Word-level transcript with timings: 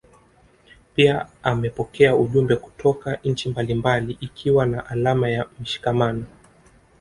Pia 0.95 1.27
amepokea 1.43 2.15
ujumbe 2.15 2.55
kutoka 2.55 3.19
nchi 3.23 3.49
mbalimbali 3.49 4.17
ikiwa 4.21 4.65
ni 4.65 4.77
alama 4.89 5.29
ya 5.29 5.45
mshikamano 5.59 6.23